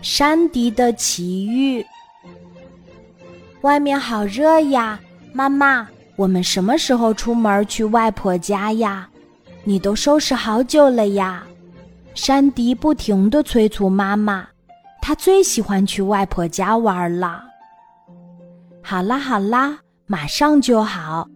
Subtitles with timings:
[0.00, 1.84] 山迪的奇遇。
[3.60, 4.98] 外面好热呀，
[5.32, 9.08] 妈妈，我们什么时候出门去外婆家呀？
[9.64, 11.46] 你都收拾好久了呀？
[12.14, 14.46] 山迪不停地催促妈妈，
[15.00, 17.44] 他最喜欢去外婆家玩了。
[18.82, 21.28] 好啦好啦，马上就好。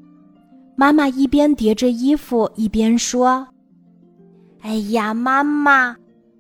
[0.75, 3.47] 妈妈一边叠着衣服一边说
[4.61, 5.97] ：“哎呀，妈妈。”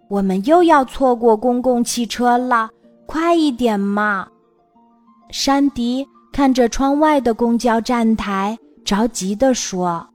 [0.09, 2.70] 我们又要错过公共汽车了，
[3.06, 4.27] 快一点嘛！
[5.30, 10.06] 山迪看着窗外的公交站台，着急地说：“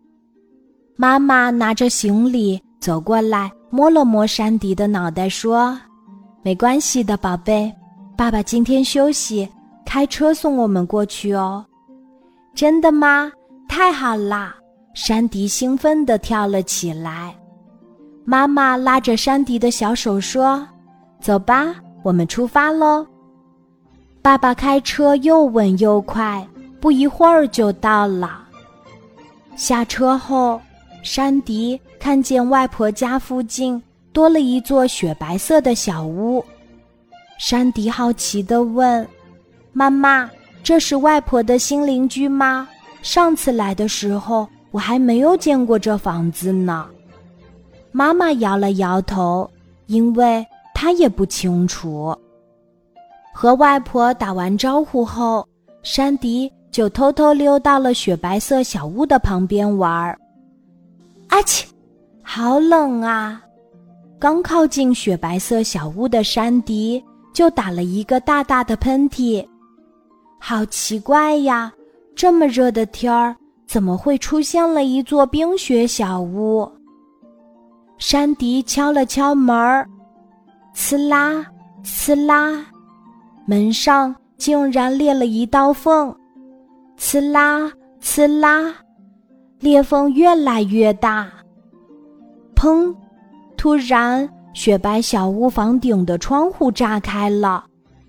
[0.95, 5.77] 妈妈拿着行李走过来，摸了摸山迪的脑袋，说
[6.41, 7.71] ：‘没关系的，宝贝，
[8.15, 9.47] 爸爸今天休息，
[9.85, 11.65] 开车送我们过去哦。’
[12.55, 13.29] 真的吗？
[13.67, 14.55] 太好啦！”
[14.95, 17.35] 山迪兴奋地跳了起来。
[18.31, 20.65] 妈妈拉着山迪的小手说
[21.19, 23.05] ：“走吧，我们出发喽。”
[24.23, 26.47] 爸爸开车又稳又快，
[26.79, 28.47] 不一会儿就到了。
[29.57, 30.61] 下车后，
[31.03, 33.83] 山迪看见外婆家附近
[34.13, 36.41] 多了一座雪白色的小屋。
[37.37, 39.05] 山迪好奇地问
[39.73, 40.31] ：“妈妈，
[40.63, 42.65] 这是外婆的新邻居吗？
[43.01, 46.87] 上次来的时候，我还没有见过这房子呢。”
[47.91, 49.49] 妈妈摇了摇头，
[49.87, 52.15] 因为她也不清楚。
[53.33, 55.47] 和外婆打完招呼后，
[55.83, 60.17] 山迪就偷偷溜到了雪白色小屋的旁边玩儿。
[61.29, 61.65] 阿切，
[62.21, 63.41] 好冷啊！
[64.19, 67.03] 刚靠近雪白色小屋的山迪
[67.33, 69.45] 就打了一个大大的喷嚏。
[70.39, 71.71] 好奇怪呀，
[72.15, 76.69] 这么热的天儿，怎么会出现了一座冰雪小屋？
[78.01, 79.87] 山迪敲了敲门儿，
[80.75, 81.45] 呲啦，
[81.85, 82.65] 呲啦，
[83.45, 86.13] 门上竟然裂了一道缝，
[86.97, 87.71] 呲啦，
[88.01, 88.73] 呲啦，
[89.59, 91.29] 裂缝越来越大。
[92.55, 92.91] 砰！
[93.55, 97.63] 突然，雪白小屋房顶的窗户炸开了，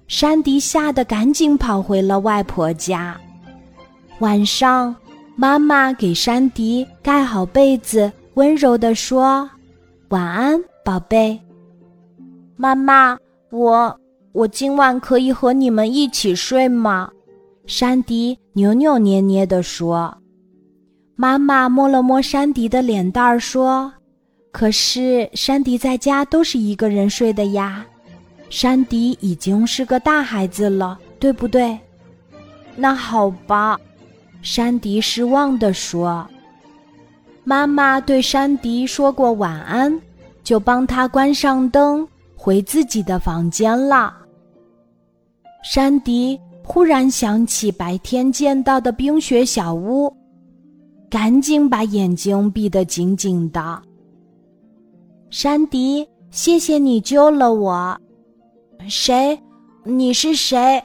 [0.08, 3.14] 山迪吓得赶紧跑回了外婆家。
[4.20, 4.96] 晚上，
[5.36, 9.46] 妈妈给山迪盖好被子，温柔地说。
[10.12, 11.40] 晚安，宝贝。
[12.54, 13.16] 妈妈，
[13.50, 13.98] 我
[14.32, 17.10] 我今晚可以和你们一起睡吗？
[17.64, 20.14] 山迪扭扭捏捏地说。
[21.16, 23.90] 妈妈摸了摸山迪的脸蛋儿，说
[24.52, 27.82] ：“可是山迪在家都是一个人睡的呀。
[28.50, 31.78] 山迪已经是个大孩子了，对不对？”
[32.76, 33.80] 那好吧，
[34.42, 36.28] 山迪失望地说。
[37.44, 40.00] 妈妈对山迪说过晚安，
[40.44, 44.16] 就帮他关上灯，回自己的房间了。
[45.64, 50.14] 山迪忽然想起白天见到的冰雪小屋，
[51.10, 53.82] 赶紧把眼睛闭得紧紧的。
[55.30, 57.98] 山迪，谢谢你救了我。
[58.88, 59.38] 谁？
[59.84, 60.80] 你是谁？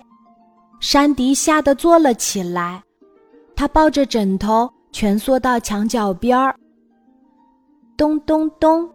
[0.80, 2.84] 山迪吓得坐了起来，
[3.56, 4.68] 他抱着枕头。
[5.00, 6.56] 蜷缩到墙角边儿。
[7.96, 8.90] 咚咚咚，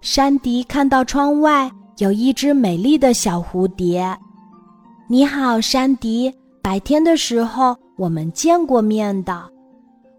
[0.00, 4.18] 山迪看到窗外有一只美丽的小蝴蝶。
[5.06, 6.34] 你好，山迪。
[6.60, 9.48] 白天的时候我们见过面的。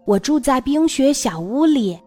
[0.06, 2.00] 我住在冰雪小屋里。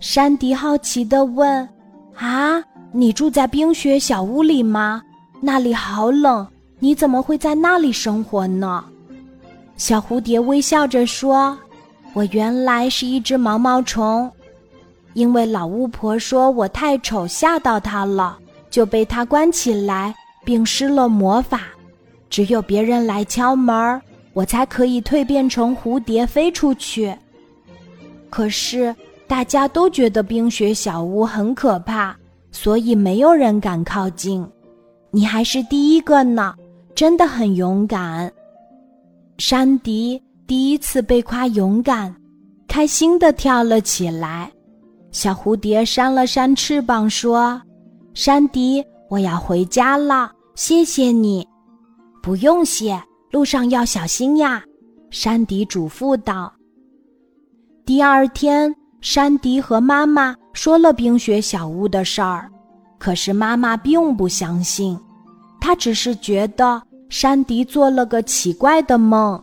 [0.00, 1.68] 山迪好奇地问
[2.16, 5.02] ：“啊，你住在冰雪小屋里吗？
[5.42, 8.82] 那里好冷，你怎么会在那里生活呢？”
[9.76, 11.54] 小蝴蝶微笑着说。
[12.14, 14.30] 我原来是一只毛毛虫，
[15.14, 18.38] 因为老巫婆说我太丑，吓到她了，
[18.70, 20.14] 就被她关起来，
[20.44, 21.62] 并施了魔法。
[22.28, 24.00] 只有别人来敲门，
[24.34, 27.14] 我才可以蜕变成蝴蝶飞出去。
[28.28, 28.94] 可是
[29.26, 32.14] 大家都觉得冰雪小屋很可怕，
[32.50, 34.46] 所以没有人敢靠近。
[35.10, 36.54] 你还是第一个呢，
[36.94, 38.32] 真的很勇敢，
[39.38, 40.22] 山迪。
[40.52, 42.14] 第一次被夸勇敢，
[42.68, 44.52] 开心的跳了起来。
[45.10, 47.58] 小蝴蝶扇了扇翅膀，说
[48.12, 51.48] ：“山迪，我要回家了，谢谢你。
[52.22, 54.62] ”“不用谢，路上要小心呀。”
[55.10, 56.52] 山迪嘱咐道。
[57.86, 62.50] 第二天，山迪和妈妈说了冰雪小屋的事儿，
[62.98, 65.00] 可是妈妈并不相信，
[65.62, 69.42] 她只是觉得山迪做了个奇怪的梦。